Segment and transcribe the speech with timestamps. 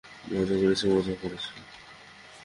[0.31, 1.51] মজা করছি, মজা করছি।